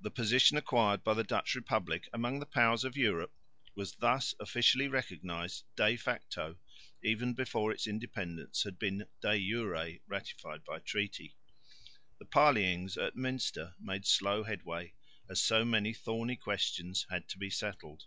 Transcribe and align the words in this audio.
The 0.00 0.10
position 0.10 0.56
acquired 0.56 1.04
by 1.04 1.14
the 1.14 1.22
Dutch 1.22 1.54
republic 1.54 2.08
among 2.12 2.40
the 2.40 2.44
powers 2.44 2.82
of 2.82 2.96
Europe 2.96 3.32
was 3.76 3.94
thus 3.94 4.34
officially 4.40 4.88
recognised 4.88 5.62
de 5.76 5.96
facto 5.96 6.56
even 7.04 7.34
before 7.34 7.70
its 7.70 7.86
independence 7.86 8.64
had 8.64 8.80
been 8.80 9.06
de 9.20 9.38
jure 9.48 10.00
ratified 10.08 10.64
by 10.64 10.80
treaty. 10.80 11.36
The 12.18 12.24
parleyings 12.26 12.96
at 12.96 13.14
Münster 13.14 13.74
made 13.78 14.06
slow 14.06 14.42
headway, 14.42 14.94
as 15.30 15.40
so 15.40 15.64
many 15.64 15.94
thorny 15.94 16.34
questions 16.34 17.06
had 17.08 17.28
to 17.28 17.38
be 17.38 17.48
settled. 17.48 18.06